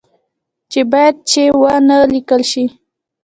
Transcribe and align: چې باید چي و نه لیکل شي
چې 0.71 0.81
باید 0.91 1.15
چي 1.29 1.43
و 1.61 1.63
نه 1.87 1.97
لیکل 2.13 2.41
شي 2.51 2.65